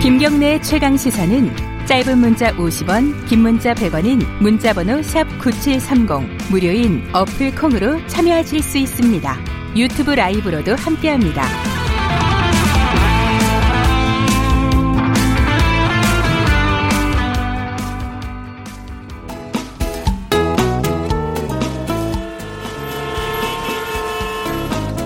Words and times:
김경래의 0.00 0.62
최강 0.62 0.96
시사는 0.96 1.54
짧은 1.84 2.16
문자 2.16 2.50
50원, 2.56 3.28
긴 3.28 3.40
문자 3.40 3.74
100원인 3.74 4.24
문자번호 4.40 5.02
샵 5.02 5.24
9730 5.38 6.50
무료인 6.50 7.06
어플 7.12 7.54
콩으로 7.54 8.06
참여하실 8.06 8.62
수 8.62 8.78
있습니다. 8.78 9.36
유튜브 9.76 10.12
라이브로도 10.12 10.74
함께합니다. 10.74 11.44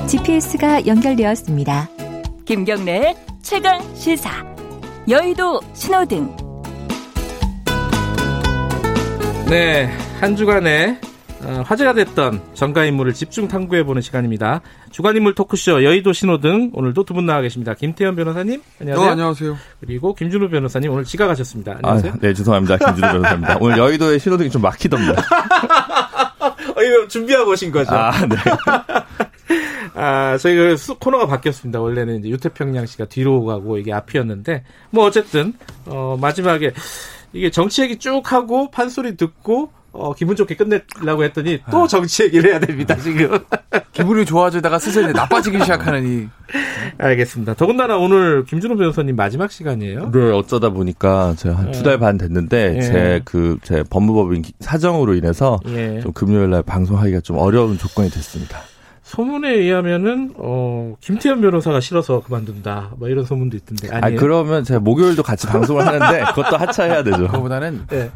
GPS가 0.07 0.87
연결되었습니다. 0.87 1.89
김경래의 2.45 3.17
최강 3.43 3.83
시사. 3.97 4.54
여의도 5.09 5.61
신호등. 5.75 6.35
네, 9.49 9.87
한 10.21 10.35
주간에 10.37 10.99
어, 11.43 11.63
화제가 11.67 11.93
됐던 11.93 12.41
정가 12.55 12.87
인물을 12.87 13.13
집중 13.13 13.47
탐구해 13.47 13.85
보는 13.85 14.01
시간입니다. 14.01 14.63
주간 14.91 15.15
인물 15.15 15.35
토크쇼 15.35 15.85
여의도 15.85 16.15
신호등 16.15 16.71
오늘도 16.73 17.05
두 17.05 17.13
분 17.13 17.27
나와 17.27 17.43
계십니다. 17.43 17.75
김태현 17.75 18.17
변호사님 18.17 18.63
안녕하세요. 18.81 19.07
어, 19.07 19.11
안녕하세요. 19.13 19.59
그리고 19.81 20.15
김준우 20.15 20.49
변호사님 20.49 20.91
오늘 20.91 21.05
지각하셨습니다. 21.05 21.73
안녕하세요. 21.83 22.13
아, 22.13 22.17
네, 22.21 22.33
죄송합니다. 22.33 22.79
김준우 22.79 23.13
변호사입니다. 23.13 23.59
오늘 23.61 23.77
여의도의 23.79 24.19
신호등이 24.21 24.49
좀 24.49 24.63
막히던데. 24.63 25.13
어, 26.77 26.83
이거 26.83 27.09
준비하고 27.09 27.51
오신 27.51 27.71
거죠? 27.73 27.95
아, 27.95 28.11
네. 28.27 28.37
아, 29.95 30.37
저희가 30.39 30.75
그 30.77 30.99
코너가 30.99 31.27
바뀌었습니다. 31.27 31.81
원래는 31.81 32.19
이제 32.21 32.29
유태평양 32.29 32.87
씨가 32.87 33.07
뒤로 33.07 33.45
가고 33.45 33.79
이게 33.79 33.93
앞이었는데, 33.93 34.65
뭐 34.91 35.05
어쨌든, 35.07 35.55
어, 35.87 36.17
마지막에 36.21 36.73
이게 37.33 37.51
정치 37.51 37.83
얘기 37.83 37.99
쭉 37.99 38.21
하고 38.33 38.71
판소리 38.71 39.17
듣고, 39.17 39.71
어, 39.93 40.13
기분 40.13 40.35
좋게 40.35 40.57
끝내려고 40.57 41.23
했더니 41.23 41.61
또 41.71 41.87
정치 41.87 42.25
얘기를 42.25 42.51
해야 42.51 42.59
됩니다, 42.59 42.97
지금. 42.97 43.39
기분이 43.93 44.25
좋아지다가 44.25 44.81
슬슬 44.81 45.13
나빠지기 45.13 45.61
시작하는 45.61 46.05
이. 46.05 46.29
알겠습니다. 46.99 47.55
더군다나 47.55 47.97
오늘 47.97 48.45
김준호 48.45 48.77
변호사님 48.77 49.15
마지막 49.15 49.53
시간이에요. 49.53 50.11
네, 50.11 50.31
어쩌다 50.33 50.71
보니까 50.71 51.35
제가 51.37 51.57
한 51.57 51.71
두 51.71 51.83
달 51.85 51.99
반 51.99 52.19
됐는데, 52.19 52.77
예. 52.77 52.81
제 52.83 53.21
그, 53.25 53.59
제 53.63 53.85
법무법인 53.89 54.43
기- 54.43 54.53
사정으로 54.59 55.15
인해서 55.15 55.61
예. 55.69 56.01
좀 56.01 56.13
금요일 56.13 56.51
날 56.51 56.65
방송하기가 56.65 57.21
좀 57.21 57.39
어려운 57.39 57.79
조건이 57.79 58.11
됐습니다. 58.11 58.59
소문에 59.15 59.51
의하면은, 59.53 60.33
어, 60.37 60.95
김태현 61.01 61.41
변호사가 61.41 61.81
싫어서 61.81 62.21
그만둔다. 62.21 62.91
뭐 62.99 63.09
이런 63.09 63.25
소문도 63.25 63.57
있던데. 63.59 63.89
아, 63.95 64.01
아니에요? 64.03 64.19
그러면 64.21 64.65
제가 64.65 64.81
목요일도 64.81 65.23
같이 65.23 65.47
방송을 65.47 65.87
하는데, 65.87 66.25
그것도 66.35 66.57
하차해야 66.57 67.03
되죠. 67.05 67.19
그거보다는 67.27 67.87
네. 67.89 68.11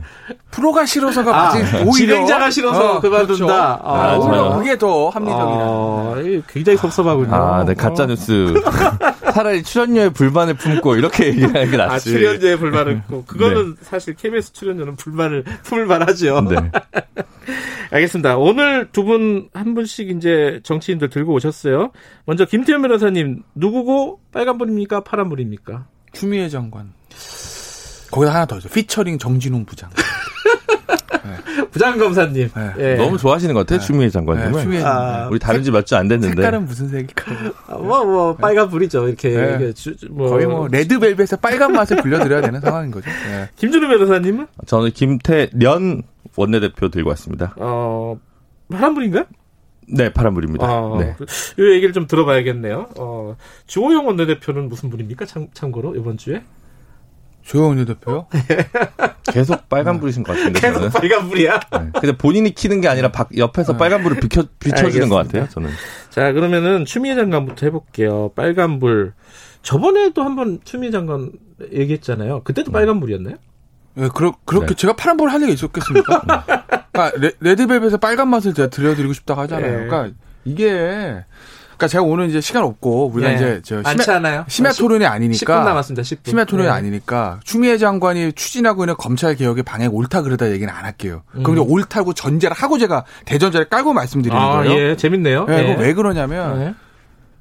프로가 0.51 0.87
싫어서가 0.87 1.31
아, 1.31 1.45
맞지. 1.55 1.59
오히려 1.87 2.15
진행자가 2.15 2.51
싫어서 2.51 2.97
어, 2.97 3.01
그만둔다. 3.01 3.37
그렇죠. 3.37 3.53
아, 3.53 3.81
아, 3.85 4.17
오히려? 4.19 4.57
그게 4.59 4.79
더 4.79 5.09
합리적이다. 5.11 5.45
아, 5.45 6.15
굉장히 6.49 6.77
섭섭하군요. 6.79 7.35
아, 7.35 7.65
네, 7.65 7.75
가짜 7.75 8.07
뉴스. 8.07 8.55
차라리 9.33 9.63
출연료에 9.63 10.09
불만을 10.09 10.55
품고 10.55 10.97
이렇게 10.97 11.27
얘기하는 11.29 11.71
게 11.71 11.77
낫지. 11.77 11.95
아, 11.95 11.99
출연자의 11.99 12.59
불만은 12.59 12.97
있고, 12.99 13.25
그거는 13.25 13.77
사실 13.83 14.15
KBS 14.17 14.53
출연료는 14.53 14.97
불만을 14.97 15.45
품을 15.63 15.87
만하죠. 15.87 16.41
네. 16.49 16.57
알겠습니다. 17.91 18.37
오늘 18.37 18.89
두 18.93 19.05
분 19.05 19.49
한 19.55 19.75
분씩 19.75 20.11
이제 20.11 20.61
정치 20.63 20.88
인들 20.93 21.09
들고 21.11 21.33
오셨어요. 21.35 21.91
먼저 22.25 22.45
김태현 22.45 22.83
변호사님 22.83 23.43
누구고 23.55 24.21
빨간불입니까 24.33 25.01
파란불입니까? 25.05 25.87
추미애 26.13 26.49
장관. 26.49 26.93
거기다 28.11 28.35
하나 28.35 28.47
더 28.47 28.57
있어. 28.59 28.69
피처링 28.69 29.19
정진웅 29.19 29.65
부장. 29.67 29.91
부장 31.71 31.99
검사님. 31.99 32.49
네. 32.55 32.73
예. 32.79 32.95
너무 32.97 33.19
좋아하시는 33.19 33.53
것 33.55 33.61
같아요, 33.61 33.81
추미애 33.81 34.09
네. 34.53 34.63
추미애 34.63 34.81
아, 34.81 34.83
장관. 34.85 35.29
우리 35.31 35.39
다른 35.39 35.63
지 35.63 35.71
몇 35.71 35.85
주 35.87 35.97
안 35.97 36.09
됐는데. 36.09 36.35
색깔은 36.37 36.65
무슨 36.65 36.89
색일까? 36.89 37.33
아, 37.67 37.77
뭐, 37.77 38.05
뭐, 38.05 38.37
빨간 38.37 38.69
불이죠. 38.71 39.07
이렇게. 39.09 39.31
네. 39.31 39.55
이게 39.57 39.73
주- 39.75 39.95
뭐. 40.11 40.31
거의 40.31 40.47
뭐 40.47 40.69
레드벨벳의 40.69 41.39
빨간 41.43 41.73
맛을 41.73 41.99
불려드려야 41.99 42.41
되는 42.41 42.61
상황인 42.61 42.91
거죠. 42.91 43.11
네. 43.11 43.49
김준우 43.57 43.87
변호사님은? 43.89 44.47
저는 44.67 44.91
김태련 44.93 46.03
원내대표 46.37 46.89
들고 46.89 47.11
왔습니다. 47.11 47.55
어, 47.57 48.19
파란불인가요? 48.71 49.25
네, 49.91 50.13
파란불입니다. 50.13 50.67
아, 50.67 50.97
네. 50.99 51.15
이 51.59 51.63
얘기를 51.73 51.93
좀 51.93 52.07
들어봐야겠네요. 52.07 52.89
어, 52.99 53.37
주호영 53.67 54.07
원내대표는 54.07 54.69
무슨 54.69 54.91
분입니까? 54.91 55.25
참, 55.27 55.49
참고로, 55.55 55.95
이번 55.97 56.17
주에? 56.19 56.43
조영훈 57.43 57.83
대표요? 57.87 58.27
계속 59.33 59.69
빨간불이신 59.71 60.23
것 60.23 60.37
같은데, 60.37 60.61
저는. 60.61 60.81
계속 60.81 61.01
빨간불이야? 61.01 61.61
네. 61.73 61.79
근데 61.95 62.17
본인이 62.19 62.51
키는 62.55 62.83
게 62.83 62.89
아니라 62.89 63.11
밖- 63.11 63.37
옆에서 63.39 63.77
빨간불을 63.79 64.21
비켜, 64.21 64.45
비춰주는 64.59 65.09
것. 65.09 65.17
같아요, 65.17 65.49
저는. 65.49 65.71
자, 66.11 66.33
그러면은 66.33 66.85
추미애 66.85 67.15
장관부터 67.15 67.65
해볼게요. 67.67 68.33
빨간불. 68.37 69.15
저번에도 69.63 70.23
한번 70.23 70.61
추미애 70.65 70.91
장관 70.91 71.33
얘기했잖아요. 71.73 72.43
그때도 72.45 72.71
빨간불이었나요? 72.71 73.37
네, 73.95 74.09
그러, 74.15 74.33
그렇게 74.45 74.69
네. 74.69 74.75
제가 74.75 74.95
파란불 74.95 75.31
할 75.31 75.41
리가 75.41 75.53
있었겠습니까? 75.53 76.67
그러니까 76.99 77.19
레, 77.21 77.33
레드벨벳의 77.41 77.99
빨간 77.99 78.29
맛을 78.29 78.55
제가 78.55 78.69
들려드리고 78.69 79.13
싶다고 79.13 79.41
하잖아요. 79.43 79.81
네. 79.81 79.87
그러니까 79.87 80.17
이게 80.45 81.25
그러니까 81.79 81.87
제가 81.87 82.03
오늘 82.03 82.29
이제 82.29 82.41
시간 82.41 82.65
없고 82.65 83.13
우리가 83.15 83.31
네. 83.31 83.37
이제 83.37 83.61
저 83.63 83.83
심야? 83.85 84.45
심야 84.49 84.73
토론이 84.73 85.05
10분 85.05 85.09
아니니까 85.09 85.65
남았습니다. 85.65 86.03
10분. 86.03 86.31
심야 86.31 86.45
토론이 86.45 86.69
네. 86.69 86.75
아니니까 86.75 87.39
추미애 87.45 87.79
장관이 87.79 88.33
추진하고 88.33 88.83
있는 88.83 88.97
검찰 88.99 89.37
개혁의 89.37 89.63
방향 89.63 89.95
옳다 89.95 90.23
그러다 90.23 90.51
얘기는 90.51 90.73
안 90.73 90.85
할게요. 90.85 91.23
음. 91.37 91.45
그럼 91.45 91.59
이제 91.59 91.67
옳다고 91.73 92.15
전제를 92.15 92.57
하고 92.57 92.79
제가 92.79 93.05
대전제를 93.27 93.69
깔고 93.69 93.93
말씀드리는 93.93 94.37
아, 94.37 94.55
거예요. 94.55 94.73
예, 94.73 94.97
재밌네요. 94.97 95.47
네, 95.47 95.59
예. 95.59 95.67
그거 95.69 95.83
왜 95.83 95.95
그러냐면 95.95 96.59
네. 96.59 96.75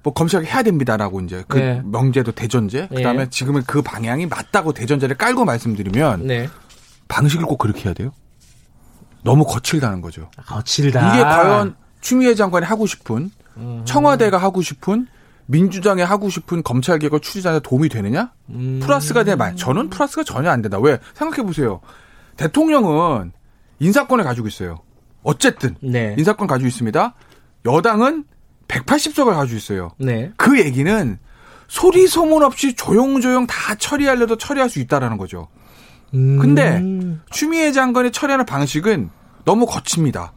뭐 0.03 0.13
검찰 0.13 0.45
해야 0.45 0.61
됩니다라고 0.61 1.21
이제 1.21 1.43
그 1.47 1.57
네. 1.57 1.81
명제도 1.83 2.31
대전제 2.31 2.89
그다음에 2.95 3.21
예. 3.21 3.29
지금은 3.31 3.63
그 3.65 3.81
방향이 3.81 4.27
맞다고 4.27 4.73
대전제를 4.73 5.17
깔고 5.17 5.45
말씀드리면 5.45 6.27
네. 6.27 6.47
방식을 7.07 7.45
꼭 7.47 7.57
그렇게 7.57 7.85
해야 7.85 7.95
돼요. 7.95 8.11
너무 9.27 9.45
거칠다는 9.45 10.01
거죠. 10.01 10.29
거칠다. 10.45 11.13
이게 11.13 11.23
과연 11.23 11.75
추미애 12.01 12.33
장관이 12.35 12.65
하고 12.65 12.85
싶은 12.87 13.29
음. 13.57 13.81
청와대가 13.85 14.37
하고 14.37 14.61
싶은 14.61 15.07
민주당이 15.47 16.01
하고 16.01 16.29
싶은 16.29 16.63
검찰 16.63 16.99
개혁 16.99 17.21
추진에 17.21 17.59
도움이 17.59 17.89
되느냐? 17.89 18.31
음. 18.49 18.79
플러스가 18.81 19.23
돼 19.23 19.35
말. 19.35 19.55
저는 19.55 19.89
플러스가 19.89 20.23
전혀 20.23 20.49
안 20.49 20.61
된다. 20.61 20.77
왜? 20.79 20.99
생각해 21.13 21.43
보세요. 21.43 21.81
대통령은 22.37 23.31
인사권을 23.79 24.23
가지고 24.23 24.47
있어요. 24.47 24.79
어쨌든 25.23 25.75
네. 25.81 26.15
인사권 26.17 26.47
가지고 26.47 26.67
있습니다. 26.67 27.13
여당은 27.65 28.25
180석을 28.67 29.33
가지고 29.33 29.57
있어요. 29.57 29.91
네. 29.97 30.31
그 30.37 30.59
얘기는 30.59 31.17
소리 31.67 32.07
소문 32.07 32.43
없이 32.43 32.75
조용조용 32.75 33.47
다 33.47 33.75
처리하려도 33.75 34.37
처리할 34.37 34.69
수 34.69 34.79
있다라는 34.79 35.17
거죠. 35.17 35.47
음. 36.13 36.39
근데 36.39 36.81
추미애 37.31 37.71
장관이 37.71 38.11
처리하는 38.11 38.45
방식은 38.45 39.09
너무 39.47 39.65
거칩니다. 39.65 40.33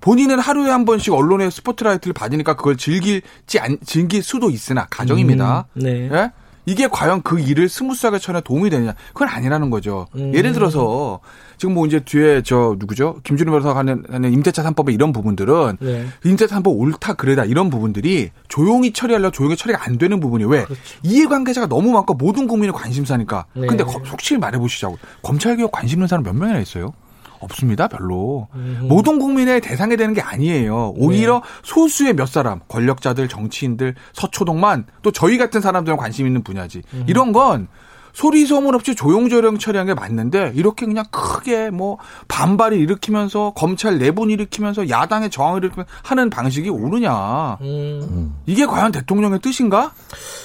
본인은 0.00 0.38
하루에 0.38 0.70
한 0.70 0.84
번씩 0.84 1.12
언론의 1.12 1.50
스포트라이트를 1.50 2.12
받으니까 2.14 2.54
그걸 2.54 2.76
즐길지 2.76 3.58
안, 3.58 3.76
즐길 3.84 4.22
수도 4.22 4.50
있으나 4.50 4.86
가정입니다. 4.88 5.66
음, 5.74 5.80
네. 5.82 6.08
예? 6.12 6.30
이게 6.64 6.86
과연 6.86 7.22
그 7.22 7.40
일을 7.40 7.68
스무스하게 7.68 8.20
처리에 8.20 8.40
도움이 8.42 8.70
되느냐? 8.70 8.94
그건 9.08 9.26
아니라는 9.28 9.68
거죠. 9.70 10.06
음. 10.14 10.32
예를 10.32 10.52
들어서 10.52 11.18
지금 11.58 11.74
뭐 11.74 11.86
이제 11.86 11.98
뒤에 12.00 12.42
저 12.44 12.76
누구죠? 12.78 13.16
김준호 13.24 13.50
변호사가 13.50 13.80
하는, 13.80 14.04
하는 14.08 14.32
임대차 14.32 14.62
3법의 14.62 14.94
이런 14.94 15.12
부분들은 15.12 15.78
네. 15.80 16.06
임대차 16.24 16.60
3법 16.60 16.78
옳다 16.78 17.14
그래다 17.14 17.44
이런 17.46 17.68
부분들이 17.68 18.30
조용히 18.46 18.92
처리하려고 18.92 19.32
조용히 19.32 19.56
처리가 19.56 19.84
안 19.84 19.98
되는 19.98 20.20
부분이 20.20 20.44
왜? 20.44 20.64
이해관계자가 21.02 21.66
너무 21.66 21.90
많고 21.90 22.14
모든 22.14 22.46
국민의 22.46 22.72
관심사니까. 22.72 23.46
그렇죠. 23.52 23.60
네. 23.60 23.66
근데 23.66 23.82
거- 23.84 24.00
솔직히 24.04 24.38
말해보시자고. 24.38 24.98
검찰개혁 25.22 25.72
관심 25.72 25.98
있는 25.98 26.06
사람 26.06 26.22
몇 26.22 26.32
명이나 26.34 26.60
있어요? 26.60 26.92
없습니다, 27.42 27.88
별로. 27.88 28.48
음. 28.54 28.86
모든 28.88 29.18
국민의 29.18 29.60
대상이 29.60 29.96
되는 29.96 30.14
게 30.14 30.20
아니에요. 30.20 30.94
오히려 30.96 31.34
네. 31.34 31.40
소수의 31.62 32.14
몇 32.14 32.26
사람, 32.26 32.60
권력자들, 32.68 33.28
정치인들, 33.28 33.94
서초동만 34.12 34.86
또 35.02 35.10
저희 35.10 35.38
같은 35.38 35.60
사람들은 35.60 35.96
관심 35.96 36.26
있는 36.26 36.42
분야지. 36.42 36.82
음. 36.94 37.04
이런 37.06 37.32
건 37.32 37.68
소리 38.12 38.44
소문 38.44 38.74
없이 38.74 38.94
조용조용 38.94 39.58
처리한 39.58 39.86
게 39.86 39.94
맞는데 39.94 40.52
이렇게 40.54 40.84
그냥 40.86 41.04
크게 41.10 41.70
뭐 41.70 41.98
반발을 42.28 42.78
일으키면서 42.78 43.52
검찰 43.54 43.98
내분 43.98 44.30
일으키면서 44.30 44.88
야당의 44.88 45.30
저항을 45.30 45.64
일으키면서 45.64 45.90
하는 46.02 46.28
방식이 46.28 46.68
옳으냐. 46.68 47.58
음. 47.62 48.34
이게 48.46 48.66
과연 48.66 48.92
대통령의 48.92 49.40
뜻인가? 49.40 49.92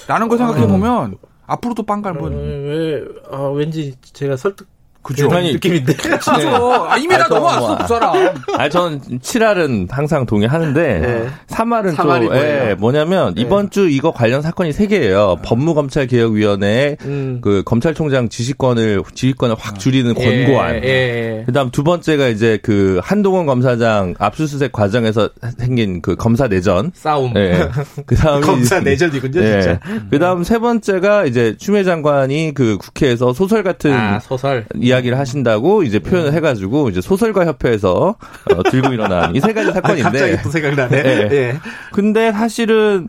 라는 0.06 0.28
걸 0.28 0.38
생각해 0.38 0.66
보면 0.66 1.18
앞으로도 1.46 1.82
빵갈 1.84 2.16
어, 2.16 2.20
분. 2.20 2.32
왜, 2.32 3.04
아, 3.30 3.48
왠지 3.48 3.94
제가 4.00 4.36
설득, 4.36 4.66
그죠? 5.08 5.26
이런 5.26 5.42
느낌인데. 5.44 5.94
진짜 5.96 6.32
아, 6.86 6.98
이미 6.98 7.08
다 7.16 7.24
아, 7.24 7.28
저 7.28 7.34
넘어왔어 7.36 7.66
뭐, 7.68 7.78
그 7.78 7.86
사람. 7.86 8.34
아, 8.58 8.68
저는 8.68 9.00
7할은 9.20 9.90
항상 9.90 10.26
동의하는데 10.26 10.98
네. 10.98 11.28
3할은 11.46 11.94
삼할이 11.94 12.26
좀 12.26 12.34
뭐예요? 12.34 12.70
예, 12.70 12.74
뭐냐면 12.74 13.34
네. 13.34 13.40
이번 13.40 13.70
주 13.70 13.88
이거 13.88 14.12
관련 14.12 14.42
사건이 14.42 14.74
세 14.74 14.86
개예요. 14.86 15.36
법무검찰개혁위원회 15.44 16.98
음. 17.06 17.38
그 17.40 17.62
검찰총장 17.64 18.28
지시권을 18.28 19.02
지휘권을 19.14 19.56
확 19.58 19.78
줄이는 19.78 20.12
권고안. 20.12 20.84
예, 20.84 20.88
예. 20.88 21.42
그다음 21.46 21.70
두 21.70 21.84
번째가 21.84 22.28
이제 22.28 22.58
그 22.62 23.00
한동훈 23.02 23.46
검사장 23.46 24.12
압수수색 24.18 24.72
과정에서 24.72 25.30
생긴 25.56 26.02
그 26.02 26.16
검사 26.16 26.48
내전. 26.48 26.92
싸움. 26.94 27.32
예. 27.36 27.66
그 28.04 28.14
다음에 28.14 28.44
검사 28.46 28.80
내전이군요, 28.80 29.40
예. 29.40 29.62
진짜. 29.62 29.80
그다음 30.10 30.44
세 30.44 30.58
번째가 30.58 31.24
이제 31.24 31.56
추미애 31.58 31.82
장관이 31.82 32.52
그 32.54 32.76
국회에서 32.76 33.32
소설 33.32 33.62
같은 33.62 33.94
아, 33.94 34.20
소설. 34.20 34.66
이야 34.76 34.97
기를 35.00 35.18
하신다고 35.18 35.82
이제 35.82 35.98
표현을 35.98 36.32
해가지고 36.34 36.88
이제 36.90 37.00
소설가 37.00 37.46
협회에서 37.46 38.16
어, 38.54 38.62
들고 38.70 38.92
일어난 38.92 39.34
이 39.36 39.40
세 39.40 39.52
가지 39.52 39.70
아, 39.70 39.72
갑자기 39.74 40.02
사건인데 40.02 40.42
또 40.42 40.50
생각나네. 40.50 40.96
예. 40.98 41.28
예. 41.32 41.56
근데 41.92 42.32
사실은 42.32 43.08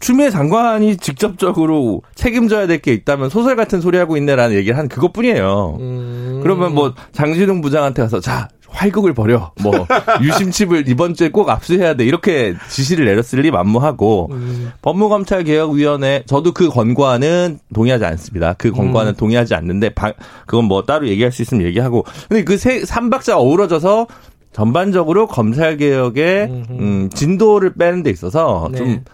추미애 0.00 0.30
장관이 0.30 0.96
직접적으로 0.96 2.02
책임져야 2.16 2.66
될 2.66 2.80
게 2.82 2.92
있다면 2.92 3.30
소설 3.30 3.54
같은 3.54 3.80
소리 3.80 3.98
하고 3.98 4.16
있네라는 4.16 4.56
얘기를 4.56 4.76
한 4.76 4.88
그것뿐이에요. 4.88 5.76
음. 5.78 6.40
그러면 6.42 6.74
뭐 6.74 6.94
장진웅 7.12 7.60
부장한테 7.60 8.02
가서 8.02 8.18
자 8.18 8.48
활극을 8.72 9.12
벌여 9.14 9.52
뭐 9.62 9.72
유심칩을 10.22 10.88
이번 10.88 11.14
주에 11.14 11.28
꼭 11.30 11.48
압수해야 11.50 11.94
돼 11.94 12.04
이렇게 12.04 12.54
지시를 12.68 13.04
내렸을 13.06 13.40
리 13.40 13.50
만무하고 13.50 14.28
음. 14.32 14.72
법무검찰개혁위원회 14.82 16.24
저도 16.26 16.52
그 16.52 16.68
권고안은 16.68 17.58
동의하지 17.74 18.04
않습니다. 18.04 18.54
그 18.54 18.70
권고안은 18.72 19.14
동의하지 19.14 19.54
않는데 19.54 19.90
방- 19.90 20.12
그건 20.46 20.64
뭐 20.66 20.82
따로 20.82 21.06
얘기할 21.08 21.32
수 21.32 21.42
있으면 21.42 21.66
얘기하고 21.66 22.04
근데 22.28 22.44
그세 22.44 22.84
삼박자 22.84 23.38
어우러져서 23.38 24.06
전반적으로 24.52 25.26
검찰 25.26 25.76
개혁의 25.76 26.44
음, 26.70 27.08
진도를 27.14 27.74
빼는 27.74 28.02
데 28.02 28.10
있어서 28.10 28.68
네. 28.72 28.78
좀 28.78 29.04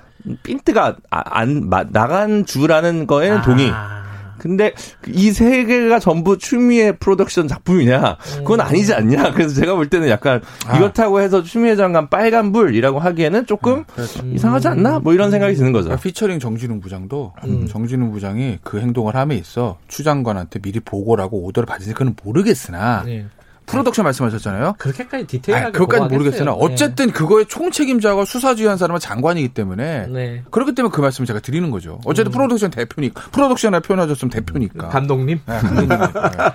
핀트가 0.42 0.96
아- 1.10 1.22
안 1.24 1.68
마- 1.68 1.84
나간 1.90 2.44
주라는 2.44 3.06
거에는 3.06 3.42
동의. 3.42 3.70
아. 4.38 4.42
근데 4.42 4.72
이 5.08 5.32
세 5.32 5.64
개가 5.64 5.98
전부 5.98 6.38
추미애 6.38 6.92
프로덕션 6.92 7.48
작품이냐? 7.48 8.16
그건 8.38 8.60
아니지 8.60 8.94
않냐? 8.94 9.32
그래서 9.32 9.54
제가 9.54 9.74
볼 9.74 9.88
때는 9.88 10.08
약간 10.08 10.40
이렇다고 10.76 11.20
해서 11.20 11.42
추미애 11.42 11.76
장관 11.76 12.08
빨간 12.08 12.52
불이라고 12.52 12.98
하기에는 12.98 13.46
조금 13.46 13.84
이상하지 14.34 14.68
않나? 14.68 14.98
뭐 15.00 15.12
이런 15.14 15.30
생각이 15.30 15.54
드는 15.54 15.72
거죠. 15.72 15.84
그러니까 15.86 16.02
피처링 16.02 16.38
정진웅 16.40 16.80
부장도 16.80 17.32
정진웅 17.68 18.10
부장이 18.12 18.58
그 18.62 18.80
행동을 18.80 19.14
함에 19.16 19.36
있어 19.36 19.78
추 19.88 20.02
장관한테 20.02 20.58
미리 20.60 20.80
보고를 20.80 21.22
하고 21.22 21.44
오더를 21.44 21.66
받으니 21.66 21.94
그는 21.94 22.14
모르겠으나 22.24 23.04
예. 23.08 23.26
프로덕션 23.68 24.04
말씀하셨잖아요. 24.04 24.74
그렇게까지 24.78 25.24
아, 25.24 25.26
디테일하게 25.26 25.72
그것까지 25.72 25.98
보고하겠어요. 26.00 26.18
모르겠으나 26.18 26.52
어쨌든 26.52 27.10
그거의 27.10 27.46
총책임자가 27.46 28.24
수사지휘한 28.24 28.76
사람은 28.78 29.00
장관이기 29.00 29.48
네. 29.48 29.54
때문에 29.54 30.06
네. 30.08 30.42
그렇기 30.50 30.74
때문에 30.74 30.92
그 30.92 31.00
말씀을 31.00 31.26
제가 31.26 31.40
드리는 31.40 31.70
거죠. 31.70 32.00
어쨌든 32.04 32.32
프로덕션 32.32 32.70
대표니까 32.70 33.30
프로덕션에 33.30 33.80
표현하셨으면 33.80 34.30
대표니까. 34.30 34.88
감독님. 34.88 35.40
네, 35.46 35.58
감독님이니까. 35.58 36.54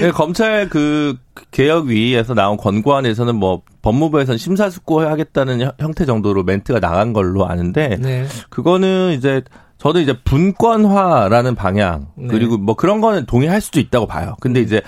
네, 0.00 0.10
검찰 0.10 0.68
그 0.68 1.16
개혁위에서 1.50 2.34
나온 2.34 2.56
권고안에서는 2.56 3.34
뭐 3.36 3.62
법무부에서는 3.82 4.36
심사숙고하겠다는 4.38 5.60
형- 5.60 5.72
형태 5.78 6.04
정도로 6.04 6.42
멘트가 6.42 6.80
나간 6.80 7.12
걸로 7.12 7.46
아는데 7.46 7.96
네. 8.00 8.26
그거는 8.50 9.12
이제 9.16 9.42
저도 9.78 10.00
이제 10.00 10.14
분권화라는 10.24 11.54
방향 11.54 12.08
네. 12.16 12.26
그리고 12.28 12.58
뭐 12.58 12.74
그런 12.74 13.00
거는 13.00 13.26
동의할 13.26 13.60
수도 13.60 13.78
있다고 13.80 14.06
봐요. 14.06 14.34
근데 14.40 14.60
이제 14.60 14.82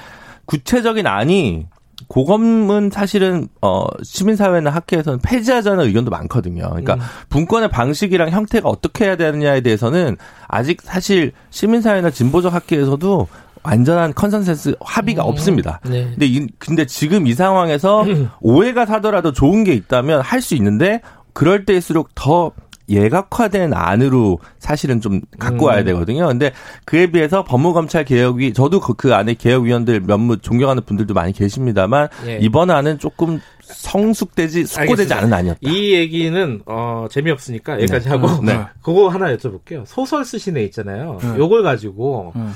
구체적인 0.50 1.06
안이 1.06 1.66
고검은 2.08 2.90
사실은 2.92 3.46
어 3.62 3.86
시민사회나 4.02 4.70
학계에서는 4.70 5.20
폐지하자는 5.20 5.84
의견도 5.84 6.10
많거든요. 6.10 6.68
그러니까 6.70 6.94
음. 6.94 7.00
분권의 7.28 7.68
방식이랑 7.68 8.30
형태가 8.30 8.68
어떻게 8.68 9.04
해야 9.04 9.16
되느냐에 9.16 9.60
대해서는 9.60 10.16
아직 10.48 10.82
사실 10.82 11.30
시민사회나 11.50 12.10
진보적 12.10 12.52
학계에서도 12.52 13.28
완전한 13.62 14.12
컨센서스 14.14 14.74
합의가 14.80 15.22
없습니다. 15.22 15.80
네. 15.84 16.04
근데 16.10 16.26
이, 16.26 16.48
근데 16.58 16.86
지금 16.86 17.26
이 17.28 17.34
상황에서 17.34 18.04
오해가 18.40 18.86
사더라도 18.86 19.32
좋은 19.32 19.62
게 19.62 19.74
있다면 19.74 20.22
할 20.22 20.40
수 20.40 20.56
있는데 20.56 21.02
그럴 21.32 21.64
때일수록 21.64 22.08
더 22.16 22.50
예각화된 22.90 23.72
안으로 23.72 24.38
사실은 24.58 25.00
좀 25.00 25.20
갖고 25.38 25.66
와야 25.66 25.84
되거든요. 25.84 26.26
근데 26.26 26.52
그에 26.84 27.10
비해서 27.10 27.44
법무검찰 27.44 28.04
개혁위 28.04 28.52
저도 28.52 28.80
그, 28.80 28.94
그 28.94 29.14
안에 29.14 29.34
개혁위원들 29.34 30.00
몇몇 30.00 30.42
존경하는 30.42 30.82
분들도 30.84 31.14
많이 31.14 31.32
계십니다만 31.32 32.08
예. 32.26 32.38
이번 32.40 32.70
안은 32.70 32.98
조금 32.98 33.40
성숙되지 33.62 34.66
숙고되지. 34.66 35.14
않은 35.14 35.32
안이었다. 35.32 35.60
이 35.62 35.92
얘기는 35.94 36.60
어 36.66 37.06
재미없으니까 37.10 37.74
여기까지 37.74 38.08
하고 38.08 38.26
네. 38.44 38.60
그거 38.82 39.08
하나 39.08 39.34
여쭤볼게요. 39.36 39.84
소설 39.86 40.24
쓰시네 40.24 40.64
있잖아요. 40.64 41.18
네. 41.22 41.38
요걸 41.38 41.62
가지고 41.62 42.32
음. 42.36 42.52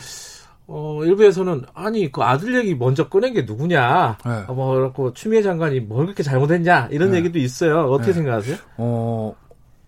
어 0.67 1.01
일부에서는 1.05 1.63
아니 1.75 2.11
그 2.11 2.23
아들 2.23 2.55
얘기 2.57 2.75
먼저 2.75 3.09
꺼낸 3.09 3.35
게 3.35 3.43
누구냐? 3.43 4.17
네. 4.25 4.31
어, 4.49 4.55
뭐 4.55 4.75
그렇고 4.75 5.13
추미애 5.13 5.43
장관이 5.43 5.81
뭘 5.81 6.07
그렇게 6.07 6.23
잘못했냐 6.23 6.89
이런 6.91 7.11
네. 7.11 7.19
얘기도 7.19 7.39
있어요. 7.39 7.83
어떻게 7.91 8.09
네. 8.13 8.15
생각하세요? 8.15 8.57
어, 8.79 9.35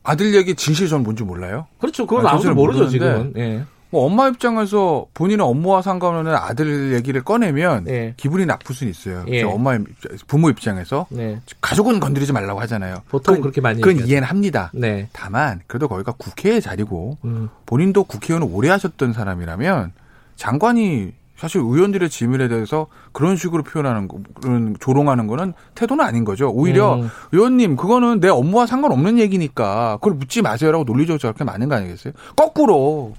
아들 0.06 0.34
얘기 0.34 0.54
진실 0.54 0.88
전 0.88 1.02
뭔지 1.02 1.22
몰라요. 1.24 1.66
그렇죠. 1.78 2.06
그건 2.06 2.26
아, 2.26 2.30
아무도 2.32 2.54
모르죠 2.54 2.84
모르는데. 2.84 2.90
지금은. 2.90 3.32
예. 3.36 3.64
뭐 3.90 4.04
엄마 4.04 4.26
입장에서 4.28 5.06
본인의 5.14 5.46
업무와 5.46 5.80
상관없는 5.80 6.34
아들 6.34 6.92
얘기를 6.94 7.22
꺼내면 7.22 7.86
예. 7.88 8.14
기분이 8.16 8.44
나쁠 8.44 8.74
수는 8.74 8.90
있어요. 8.90 9.24
예. 9.28 9.42
저 9.42 9.48
엄마 9.48 9.74
입- 9.76 9.86
부모 10.26 10.50
입장에서 10.50 11.06
네. 11.08 11.40
가족은 11.60 12.00
건드리지 12.00 12.32
말라고 12.32 12.60
하잖아요. 12.62 12.96
보통 13.08 13.34
그건- 13.36 13.42
그렇게 13.42 13.60
많이 13.60 13.80
그건 13.80 13.92
얘기하죠. 13.94 14.10
이해는 14.10 14.28
합니다. 14.28 14.70
네. 14.74 15.08
다만 15.12 15.60
그래도 15.68 15.86
거기가 15.88 16.12
국회의 16.18 16.60
자리고 16.60 17.18
음. 17.24 17.48
본인도 17.64 18.04
국회의원을 18.04 18.48
오래 18.52 18.68
하셨던 18.70 19.12
사람이라면 19.12 19.92
장관이 20.34 21.12
사실 21.36 21.60
의원들의 21.60 22.08
질문에 22.08 22.48
대해서 22.48 22.86
그런 23.12 23.36
식으로 23.36 23.62
표현하는 23.62 24.08
거, 24.08 24.18
그런 24.34 24.74
조롱하는 24.80 25.26
거는 25.26 25.52
태도는 25.74 26.04
아닌 26.04 26.24
거죠. 26.24 26.48
오히려 26.50 26.94
음. 26.96 27.10
의원님 27.32 27.76
그거는 27.76 28.20
내 28.20 28.28
업무와 28.28 28.66
상관없는 28.66 29.18
얘기니까 29.18 29.98
그걸 30.00 30.14
묻지 30.14 30.40
마세요라고 30.40 30.84
논리적으로 30.84 31.18
저렇게 31.18 31.44
많은 31.44 31.68
거 31.68 31.74
아니겠어요? 31.74 32.14
거꾸로 32.36 33.14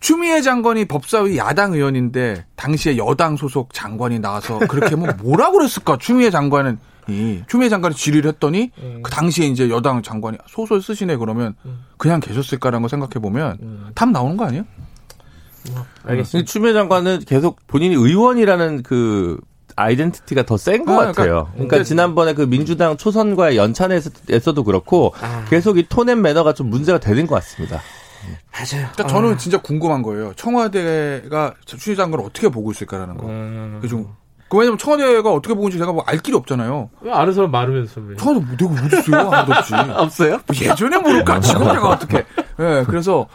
추미애 0.00 0.40
장관이 0.40 0.86
법사위 0.86 1.36
야당 1.36 1.74
의원인데 1.74 2.46
당시에 2.56 2.96
여당 2.96 3.36
소속 3.36 3.74
장관이 3.74 4.18
나와서 4.18 4.58
그렇게 4.60 4.94
하면 4.96 5.18
뭐라고 5.22 5.58
그랬을까? 5.58 5.98
추미애 6.00 6.30
장관은 6.30 6.78
이 7.08 7.42
추미애 7.48 7.68
장관이 7.68 7.94
질의를 7.94 8.30
했더니 8.32 8.70
음. 8.78 9.00
그 9.02 9.10
당시에 9.10 9.46
이제 9.46 9.68
여당 9.68 10.00
장관이 10.02 10.38
소설 10.46 10.80
쓰시네 10.80 11.16
그러면 11.16 11.54
그냥 11.98 12.20
계셨을까라는 12.20 12.82
거 12.82 12.88
생각해 12.88 13.14
보면 13.20 13.58
음. 13.60 13.90
답 13.94 14.08
나오는 14.10 14.38
거 14.38 14.46
아니에요? 14.46 14.64
알겠습니다. 16.04 16.50
추미애 16.50 16.72
장관은 16.72 17.20
계속 17.26 17.58
본인이 17.66 17.94
의원이라는 17.94 18.82
그 18.82 19.38
아이덴티티가 19.76 20.42
더 20.44 20.56
센것 20.56 20.88
아, 20.88 21.06
같아요. 21.06 21.12
그러니까- 21.14 21.52
그러니까, 21.52 21.54
그러니까- 21.68 21.84
지난번에 21.84 22.34
그 22.34 22.42
민주당 22.42 22.96
초선과의 22.96 23.56
연찬에서도 23.56 24.64
그렇고 24.64 25.14
아. 25.20 25.44
계속 25.48 25.78
이 25.78 25.86
톤앤 25.88 26.20
매너가 26.22 26.52
좀 26.54 26.68
문제가 26.70 26.98
되는 26.98 27.26
것 27.26 27.34
같습니다. 27.36 27.80
맞아요. 28.52 28.88
그러니까 28.92 29.06
저는 29.06 29.38
진짜 29.38 29.58
궁금한 29.62 30.02
거예요. 30.02 30.32
청와대가 30.36 31.54
추미애 31.64 31.96
장관을 31.96 32.24
어떻게 32.24 32.48
보고 32.48 32.70
있을까라는 32.70 33.16
거. 33.16 33.26
음. 33.26 33.78
그중 33.80 34.08
그 34.50 34.56
왜냐면 34.58 34.76
청와대가 34.78 35.32
어떻게 35.32 35.54
보는지 35.54 35.78
제가 35.78 35.92
뭐 35.92 36.02
알 36.06 36.18
길이 36.18 36.36
없잖아요. 36.36 36.90
왜 37.02 37.12
아는 37.12 37.32
사람 37.32 37.50
많으면서 37.52 38.00
왜? 38.00 38.16
청와대 38.16 38.44
뭐 38.44 38.56
내가 38.74 38.84
어디 38.84 38.96
있어요? 38.98 39.30
하나도 39.30 39.52
없지. 39.54 39.74
없어요? 39.96 40.40
뭐 40.44 40.56
예전에 40.60 40.98
모를까 40.98 41.38
지금 41.40 41.60
제가 41.72 41.88
어떻게? 41.88 42.18
예, 42.58 42.84
그래서 42.86 43.26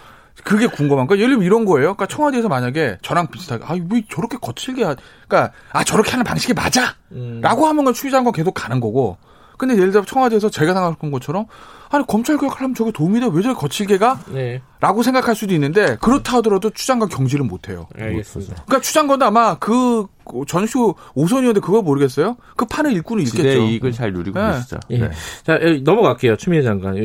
그게 0.46 0.68
궁금한 0.68 1.08
거. 1.08 1.16
예를 1.18 1.30
들면 1.30 1.44
이런 1.46 1.66
거예요. 1.66 1.96
그러니까 1.96 2.06
청와대에서 2.06 2.48
만약에 2.48 3.00
저랑 3.02 3.28
비슷하게 3.28 3.64
아 3.66 3.74
왜 3.92 4.04
저렇게 4.10 4.38
거칠게 4.40 4.84
하, 4.84 4.96
그러니까 5.28 5.52
아 5.74 5.84
저렇게 5.84 6.12
하는 6.12 6.24
방식이 6.24 6.54
맞아. 6.54 6.96
음. 7.12 7.40
라고 7.42 7.66
하면 7.66 7.84
건 7.84 7.94
추미애 7.96 8.12
장관 8.12 8.32
계속 8.32 8.54
가는 8.54 8.80
거고. 8.80 9.18
근데 9.58 9.76
예를 9.76 9.92
들어 9.92 10.04
청와대에서 10.04 10.50
제가 10.50 10.74
생각한 10.74 11.12
것처럼 11.12 11.46
아니 11.90 12.06
검찰 12.08 12.38
개혁 12.38 12.58
하려면 12.58 12.76
저게 12.76 12.92
도움이 12.92 13.20
돼 13.20 13.26
왜 13.28 13.42
저렇게 13.42 13.60
거칠게가? 13.60 14.20
네. 14.34 14.62
라고 14.80 15.04
생각할 15.04 15.36
수도 15.36 15.54
있는데 15.54 15.98
그렇다 16.02 16.38
하더라도 16.38 16.70
추장관 16.70 17.10
경질은 17.10 17.48
못 17.48 17.70
해요. 17.70 17.88
알겠습니다. 17.98 18.64
그러니까 18.66 18.82
추장관도 18.82 19.26
아마 19.26 19.56
그 19.60 20.06
전쇼 20.48 20.96
오선이었는데 21.14 21.60
그거 21.60 21.82
모르겠어요? 21.82 22.38
그 22.56 22.66
판을 22.66 22.94
읽고는 22.98 23.24
읽겠죠. 23.24 23.48
이익을 23.48 23.92
잘 23.92 24.14
누리고 24.14 24.40
네. 24.40 24.52
계시죠. 24.54 24.78
예. 24.92 24.98
네. 25.00 25.10
자, 25.44 25.60
넘어갈게요. 25.84 26.36
추미애 26.38 26.62
장관. 26.62 26.96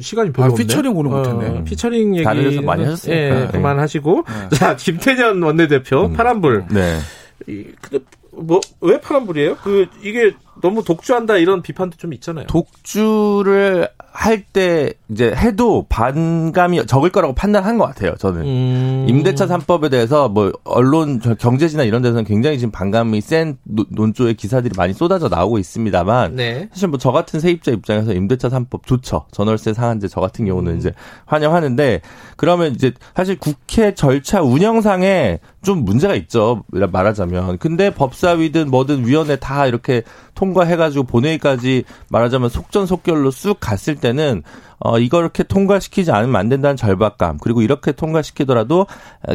시간이 0.00 0.32
별로 0.32 0.46
아, 0.46 0.48
없네. 0.52 0.64
피처링 0.64 0.96
오늘 0.96 1.10
못했네. 1.10 1.64
피처링 1.64 2.14
얘기. 2.16 2.24
다른 2.24 2.42
데서 2.44 2.62
많이 2.62 2.84
하셨으니까. 2.84 3.16
예, 3.20 3.30
네. 3.30 3.48
그만하시고. 3.48 4.24
자, 4.54 4.76
김태년 4.76 5.42
원내대표, 5.42 6.06
음. 6.06 6.12
파란불. 6.12 6.66
네. 6.70 6.98
이, 7.46 7.64
근데 7.80 8.04
뭐, 8.32 8.60
왜 8.80 9.00
파란불이에요? 9.00 9.56
그, 9.62 9.86
이게 10.02 10.32
너무 10.60 10.84
독주한다 10.84 11.36
이런 11.36 11.62
비판도 11.62 11.96
좀 11.96 12.12
있잖아요. 12.14 12.46
독주를 12.46 13.88
할 14.10 14.44
때 14.52 14.92
이제 15.10 15.32
해도 15.36 15.86
반감이 15.88 16.86
적을 16.86 17.10
거라고 17.10 17.34
판단한 17.34 17.78
것 17.78 17.86
같아요. 17.86 18.14
저는 18.16 18.42
음. 18.42 19.06
임대차 19.08 19.46
3법에 19.46 19.90
대해서 19.90 20.28
뭐 20.28 20.52
언론 20.64 21.20
경제지나 21.20 21.84
이런 21.84 22.02
데서는 22.02 22.24
굉장히 22.24 22.58
지금 22.58 22.72
반감이 22.72 23.20
센 23.20 23.58
논조의 23.64 24.34
기사들이 24.34 24.72
많이 24.76 24.92
쏟아져 24.92 25.28
나오고 25.28 25.58
있습니다만 25.58 26.36
네. 26.36 26.68
사실 26.72 26.88
뭐 26.88 26.98
저 26.98 27.12
같은 27.12 27.38
세입자 27.38 27.70
입장에서 27.72 28.12
임대차 28.12 28.48
3법 28.48 28.84
좋죠. 28.86 29.26
전월세 29.30 29.72
상한제 29.72 30.08
저 30.08 30.20
같은 30.20 30.44
경우는 30.46 30.72
음. 30.72 30.78
이제 30.78 30.92
환영하는데 31.26 32.00
그러면 32.36 32.74
이제 32.74 32.92
사실 33.14 33.38
국회 33.38 33.94
절차 33.94 34.42
운영상에 34.42 35.38
좀 35.62 35.84
문제가 35.84 36.14
있죠. 36.16 36.64
말하자면. 36.70 37.58
근데 37.58 37.90
법사위든 37.94 38.70
뭐든 38.70 39.06
위원회 39.06 39.36
다 39.36 39.66
이렇게 39.66 40.02
통과해가지고 40.38 41.04
본회의까지 41.04 41.82
말하자면 42.10 42.48
속전속결로 42.48 43.32
쑥 43.32 43.58
갔을 43.58 43.96
때는 43.96 44.44
어 44.78 45.00
이걸 45.00 45.22
이렇게 45.24 45.42
통과시키지 45.42 46.12
않으면 46.12 46.36
안 46.36 46.48
된다는 46.48 46.76
절박감 46.76 47.38
그리고 47.40 47.60
이렇게 47.62 47.90
통과시키더라도 47.90 48.86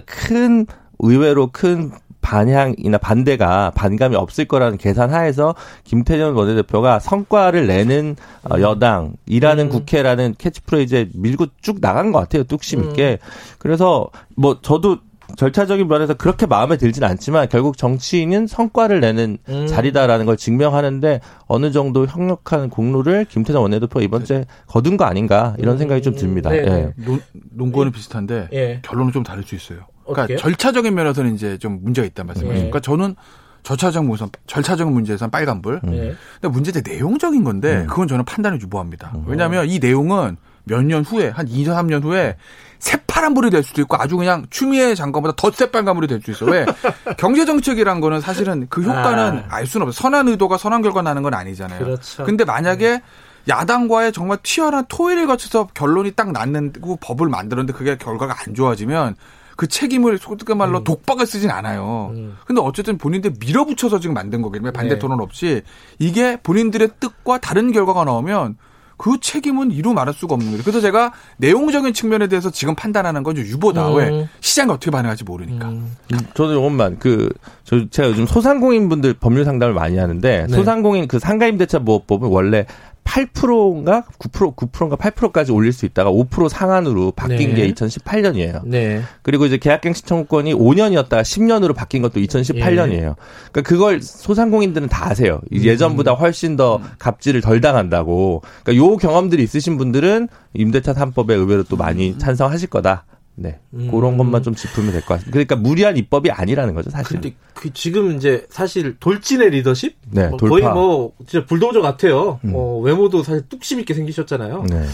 큰 0.05 0.65
의외로 1.00 1.50
큰 1.51 1.91
반향이나 2.22 2.98
반대가 3.00 3.72
반감이 3.75 4.15
없을 4.15 4.45
거라는 4.45 4.77
계산하에서 4.77 5.55
김태년 5.83 6.36
원내대표가 6.36 7.00
성과를 7.00 7.67
내는 7.67 8.15
어, 8.50 8.62
여당이라는 8.62 9.65
음. 9.65 9.69
국회라는 9.69 10.36
캐치프레이즈에 10.38 11.10
밀고 11.13 11.48
쭉 11.62 11.81
나간 11.81 12.13
것 12.13 12.19
같아요. 12.19 12.45
뚝심 12.45 12.81
있게. 12.86 13.19
그래서 13.60 14.07
뭐 14.38 14.60
저도 14.62 15.00
절차적인 15.36 15.88
면에서 15.88 16.13
그렇게 16.13 16.46
마음에 16.46 16.78
들진 16.78 17.04
않지만 17.04 17.50
결국 17.50 17.78
정치인은 17.78 18.48
성과를 18.48 19.00
내는 19.00 19.38
음. 19.50 19.68
자리다라는 19.68 20.25
걸 20.25 20.38
증명하는데 20.38 21.22
어느 21.48 21.72
정도 21.72 22.06
협력한 22.06 22.70
공로를 22.70 23.25
김태년 23.25 23.62
원내대표가 23.62 24.02
이번 24.04 24.25
주에 24.25 24.46
거둔 24.68 24.96
거 24.98 25.06
아닌가 25.06 25.56
이런 25.58 25.78
생각이 25.78 26.02
좀 26.02 26.16
듭니다. 26.16 26.50
네. 26.52 26.58
예. 26.60 26.94
논, 27.04 27.20
논거는 27.52 27.92
비슷한데 27.92 28.50
예. 28.54 28.80
결론은 28.84 29.12
좀 29.12 29.24
다를 29.24 29.44
수 29.44 29.56
있어요. 29.56 29.80
그러니까 30.04 30.24
어떻게요? 30.24 30.38
절차적인 30.38 30.94
면에서는 30.94 31.34
이제 31.34 31.58
좀 31.58 31.80
문제가 31.82 32.06
있다는 32.06 32.28
말씀이죠. 32.28 32.54
네. 32.54 32.58
그러니까 32.60 32.80
저는 32.80 33.16
절차적 33.63 34.10
우선 34.10 34.30
절차적인 34.46 34.94
문제에서는 34.94 35.32
빨간불. 35.32 35.80
네. 35.84 36.13
근데 36.42 36.54
문제는 36.54 36.84
내용적인 36.86 37.44
건데 37.44 37.78
음. 37.78 37.88
그건 37.88 38.08
저는 38.08 38.25
판단을 38.25 38.62
유보합니다. 38.62 39.13
왜냐하면 39.25 39.68
이 39.70 39.80
내용은 39.80 40.38
몇 40.66 40.84
년 40.84 41.04
후에 41.04 41.30
한 41.30 41.48
2, 41.48 41.66
3년 41.66 42.04
후에 42.04 42.36
새파란 42.84 43.34
불이 43.34 43.50
될 43.50 43.63
수도 43.63 43.82
있고 43.82 43.96
아주 43.96 44.18
그냥 44.18 44.46
추미애 44.50 44.94
장관보다 44.94 45.36
더 45.38 45.50
새빨간불이 45.52 46.08
될 46.08 46.22
수 46.22 46.32
있어. 46.32 46.46
왜? 46.46 46.66
경제정책이란 47.18 48.02
거는 48.02 48.20
사실은 48.20 48.68
그 48.70 48.82
효과는 48.82 49.46
아. 49.50 49.56
알 49.56 49.66
수는 49.66 49.88
없어요. 49.88 50.02
선한 50.02 50.28
의도가 50.28 50.58
선한 50.58 50.82
결과 50.82 51.02
나는 51.02 51.24
건 51.24 51.34
아니잖아요. 51.34 51.80
그렇죠. 51.80 52.25
근데 52.25 52.44
만약에 52.44 53.02
야당과의 53.48 54.12
정말 54.12 54.38
치열한 54.44 54.86
토의를 54.90 55.28
거쳐서 55.28 55.68
결론이 55.74 56.12
딱 56.12 56.32
났는고 56.34 56.98
법을 56.98 57.30
만들었는데 57.30 57.72
그게 57.78 57.98
결과가 57.98 58.36
안 58.46 58.54
좋아지면 58.54 59.16
그 59.56 59.68
책임을 59.68 60.18
속된 60.18 60.58
말로 60.58 60.84
독박을 60.84 61.25
쓰진 61.25 61.52
않아요. 61.52 62.12
음. 62.16 62.38
근데 62.46 62.62
어쨌든 62.62 62.98
본인들 62.98 63.36
밀어붙여서 63.40 64.00
지금 64.02 64.13
만든 64.13 64.42
거기 64.42 64.58
때문에 64.60 64.74
반대 64.74 64.96
네. 64.96 65.00
토론 65.00 65.22
없이 65.22 65.62
이게 66.00 66.36
본인들의 66.44 66.90
뜻과 67.00 67.38
다른 67.40 67.72
결과가 67.72 68.04
나오면 68.04 68.58
그 69.03 69.17
책임은 69.19 69.72
이루 69.72 69.93
말할 69.93 70.13
수가 70.13 70.36
없는 70.36 70.51
거죠. 70.51 70.63
그래서 70.63 70.79
제가 70.79 71.12
내용적인 71.36 71.93
측면에 71.93 72.27
대해서 72.27 72.50
지금 72.50 72.74
판단하는 72.74 73.22
건좀 73.24 73.43
유보다. 73.43 73.89
음. 73.89 73.95
왜? 73.98 74.29
시장이 74.39 74.72
어떻게 74.72 74.91
반응할지 74.91 75.25
모르니까. 75.25 75.67
음. 75.67 75.98
저는 76.36 76.55
요것만 76.55 77.00
그, 77.00 77.27
저, 77.65 77.86
제가 77.89 78.07
요즘 78.07 78.25
소상공인 78.25 78.88
분들 78.88 79.15
법률 79.15 79.43
상담을 79.43 79.74
많이 79.74 79.98
하는데, 79.98 80.48
네. 80.48 80.55
소상공인 80.55 81.10
그 81.10 81.19
상가임대차 81.19 81.79
보호법은 81.79 82.29
원래 82.29 82.65
8%인가 83.03 84.03
9% 84.19 84.55
9%인가 84.55 84.95
8%까지 84.95 85.51
올릴 85.51 85.74
수 85.74 85.86
있다가 85.86 86.12
5% 86.12 86.50
상한으로 86.50 87.12
바뀐 87.12 87.53
네. 87.53 87.67
게 87.67 87.74
2018년이에요. 87.74 88.62
네. 88.65 89.01
그리고 89.22 89.45
이제 89.45 89.57
계약갱신 89.57 90.05
청구권이 90.05 90.53
5년이었다가 90.53 91.22
10년으로 91.22 91.75
바뀐 91.75 92.01
것도 92.01 92.19
2018년이에요. 92.19 93.15
그러니까 93.51 93.62
그걸 93.63 94.01
소상공인들은 94.01 94.88
다 94.89 95.10
아세요. 95.10 95.41
음. 95.51 95.63
예전보다 95.63 96.13
훨씬 96.13 96.55
더 96.55 96.81
갑질을 97.00 97.41
덜 97.41 97.62
당한다고. 97.62 98.41
그러니까 98.63 98.86
요 98.86 98.98
경험들이 98.98 99.43
있으신 99.43 99.77
분들은 99.77 100.29
임대차 100.53 100.93
3법에 100.93 101.31
의외로 101.31 101.63
또 101.63 101.75
많이 101.75 102.17
찬성하실 102.17 102.69
거다. 102.69 103.05
네. 103.36 103.60
음. 103.74 103.90
그런 103.90 104.18
것만 104.18 104.44
좀 104.44 104.54
짚으면 104.56 104.92
될 104.92 105.02
것 105.02 105.16
같습니다. 105.16 105.32
그러니까 105.32 105.56
무리한 105.56 105.98
입법이 105.98 106.30
아니라는 106.32 106.74
거죠, 106.75 106.90
사실. 106.92 107.20
근데 107.20 107.36
그 107.54 107.74
지금 107.74 108.16
이제 108.16 108.46
사실 108.50 108.98
돌진의 109.00 109.50
리더십 109.52 109.96
네, 110.12 110.28
뭐 110.28 110.38
돌파. 110.38 110.56
거의 110.56 110.74
뭐 110.74 111.13
진짜 111.28 111.46
불도저 111.46 111.82
같아요. 111.82 112.40
음. 112.46 112.54
어, 112.56 112.80
외모도 112.80 113.24
사실 113.24 113.48
뚝심 113.50 113.80
있게 113.80 113.94
생기셨잖아요. 113.94 114.63
네. 114.70 114.86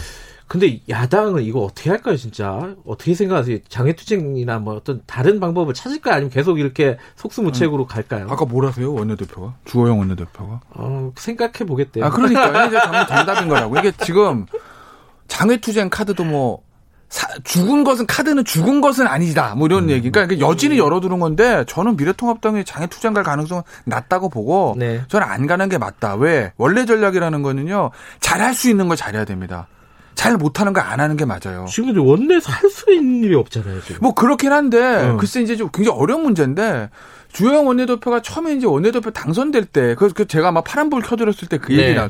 근데 0.48 0.80
야당은 0.88 1.44
이거 1.44 1.60
어떻게 1.60 1.90
할까요, 1.90 2.16
진짜? 2.16 2.74
어떻게 2.84 3.14
생각하세요? 3.14 3.58
장애투쟁이나 3.68 4.58
뭐 4.58 4.74
어떤 4.74 5.00
다른 5.06 5.38
방법을 5.38 5.74
찾을까요? 5.74 6.14
아니면 6.14 6.30
계속 6.30 6.58
이렇게 6.58 6.98
속수무책으로 7.14 7.86
갈까요? 7.86 8.26
아까 8.28 8.44
뭐라세요? 8.46 8.92
원내대표가? 8.92 9.54
주호영 9.64 10.00
원내대표가? 10.00 10.60
어, 10.70 11.12
생각해 11.14 11.52
보겠대요. 11.66 12.04
아, 12.04 12.10
그러니까. 12.10 12.66
이게 12.66 12.76
정답인 13.06 13.48
거라고. 13.48 13.76
이게 13.78 13.92
지금 14.04 14.46
장외투쟁 15.28 15.88
카드도 15.88 16.24
뭐, 16.24 16.62
사- 17.10 17.28
죽은 17.44 17.84
것은 17.84 18.06
카드는 18.06 18.44
죽은 18.44 18.80
것은 18.80 19.06
아니다. 19.06 19.54
뭐 19.56 19.66
이런 19.66 19.90
얘기. 19.90 20.10
그러니까 20.10 20.38
여진이 20.40 20.78
열어두는 20.78 21.18
건데 21.18 21.64
저는 21.66 21.96
미래통합당이 21.96 22.64
장애 22.64 22.86
투쟁 22.86 23.12
갈 23.12 23.24
가능성은 23.24 23.62
낮다고 23.84 24.28
보고 24.30 24.74
네. 24.78 25.02
저는 25.08 25.26
안 25.26 25.46
가는 25.46 25.68
게 25.68 25.76
맞다. 25.76 26.14
왜? 26.14 26.52
원래 26.56 26.84
전략이라는 26.86 27.42
거는요. 27.42 27.90
잘할 28.20 28.54
수 28.54 28.70
있는 28.70 28.86
걸 28.88 28.96
잘해야 28.96 29.24
됩니다. 29.24 29.66
잘 30.14 30.36
못하는 30.36 30.72
거 30.72 30.80
안 30.80 31.00
하는 31.00 31.16
게 31.16 31.24
맞아요. 31.24 31.66
지금 31.68 31.90
이제 31.90 31.98
원내에서 31.98 32.52
할 32.52 32.68
수 32.70 32.92
있는 32.92 33.24
일이 33.24 33.34
없잖아요, 33.34 33.80
지금. 33.82 33.98
뭐 34.02 34.14
그렇긴 34.14 34.52
한데 34.52 34.78
어. 35.08 35.16
글쎄 35.16 35.40
이제 35.42 35.56
좀 35.56 35.68
굉장히 35.72 35.98
어려운 35.98 36.22
문제인데 36.22 36.90
주호영 37.32 37.66
원내대표가 37.66 38.20
처음에 38.22 38.54
이제 38.54 38.66
원내대표 38.66 39.10
당선될 39.12 39.64
때 39.66 39.94
그, 39.96 40.08
그 40.12 40.26
제가 40.26 40.52
막 40.52 40.62
파란불 40.64 41.02
켜드렸을 41.02 41.48
때그 41.48 41.72
네. 41.72 41.78
얘기 41.82 41.94
나. 41.94 42.08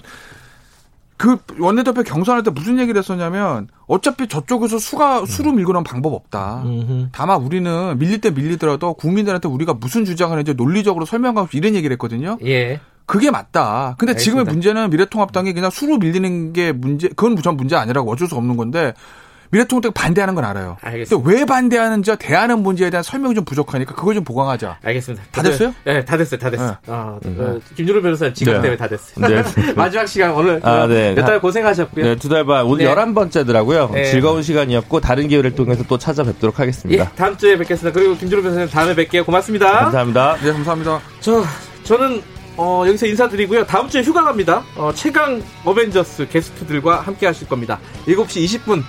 그 1.20 1.36
원내대표 1.58 2.02
경선할 2.02 2.42
때 2.44 2.50
무슨 2.50 2.78
얘기를 2.78 2.98
했었냐면 2.98 3.68
어차피 3.86 4.26
저쪽에서 4.26 4.78
수가 4.78 5.26
수로 5.26 5.52
밀고 5.52 5.74
나면 5.74 5.84
방법 5.84 6.14
없다. 6.14 6.62
음흠. 6.64 7.08
다만 7.12 7.42
우리는 7.42 7.98
밀릴 7.98 8.22
때 8.22 8.30
밀리더라도 8.30 8.94
국민들한테 8.94 9.46
우리가 9.46 9.74
무슨 9.74 10.06
주장을 10.06 10.32
했는지 10.38 10.56
논리적으로 10.56 11.04
설명하고 11.04 11.48
이런 11.52 11.74
얘기를 11.74 11.92
했거든요. 11.92 12.38
예. 12.46 12.80
그게 13.04 13.30
맞다. 13.30 13.96
근데 13.98 14.16
지금의 14.16 14.44
알겠습니다. 14.44 14.52
문제는 14.52 14.90
미래통합당이 14.90 15.52
그냥 15.52 15.70
수로 15.70 15.98
밀리는 15.98 16.54
게 16.54 16.72
문제, 16.72 17.08
그건 17.08 17.36
전 17.36 17.58
문제 17.58 17.76
아니라고 17.76 18.10
어쩔 18.10 18.26
수 18.26 18.36
없는 18.36 18.56
건데 18.56 18.94
미래통합당이 19.50 19.92
반대하는 19.94 20.34
건 20.34 20.44
알아요. 20.44 20.76
알겠습니다. 20.80 21.24
근데 21.28 21.38
왜 21.40 21.44
반대하는지 21.44 22.16
대하는 22.18 22.62
문제에 22.62 22.90
대한 22.90 23.02
설명이 23.02 23.34
좀 23.34 23.44
부족하니까 23.44 23.94
그걸 23.94 24.14
좀 24.14 24.24
보강하자. 24.24 24.78
알겠습니다. 24.82 25.24
다 25.32 25.42
됐어요? 25.42 25.74
네, 25.84 26.04
다 26.04 26.16
됐어요. 26.16 26.38
다 26.40 26.50
됐어요. 26.50 26.76
아, 26.86 27.18
어, 27.24 27.58
김준호 27.76 28.00
변호사님 28.02 28.34
지각 28.34 28.52
네. 28.54 28.62
때문에 28.62 28.76
다 28.76 28.88
됐어요. 28.88 29.26
네. 29.28 29.42
마지막 29.74 30.06
시간 30.06 30.30
오늘 30.32 30.60
아, 30.62 30.86
네. 30.86 31.14
몇달 31.14 31.40
고생하셨고요. 31.40 32.04
네, 32.04 32.16
두 32.16 32.28
달 32.28 32.44
반. 32.46 32.64
오늘 32.64 32.84
네. 32.84 32.94
11번째더라고요. 32.94 33.92
네. 33.92 34.04
즐거운 34.10 34.42
시간이었고, 34.42 35.00
다른 35.00 35.26
기회를 35.26 35.54
통해서 35.56 35.82
또 35.88 35.98
찾아뵙도록 35.98 36.54
예, 36.54 36.62
하겠습니다. 36.62 37.10
다음 37.16 37.36
주에 37.36 37.56
뵙겠습니다. 37.58 37.98
그리고 37.98 38.16
김준호 38.16 38.42
변호사님 38.42 38.68
다음에 38.70 38.94
뵐게요. 38.94 39.26
고맙습니다. 39.26 39.70
감사합니다. 39.80 40.36
네, 40.42 40.52
감사합니다. 40.52 41.00
저 41.20 41.42
저는 41.82 42.22
어, 42.56 42.84
여기서 42.86 43.06
인사드리고요. 43.06 43.64
다음 43.66 43.88
주에 43.88 44.02
휴가 44.02 44.22
갑니다. 44.22 44.62
어, 44.76 44.92
최강 44.94 45.42
어벤져스 45.64 46.28
게스트들과 46.28 47.00
함께 47.00 47.26
하실 47.26 47.48
겁니다. 47.48 47.80
7시 48.06 48.44
20분 48.44 48.82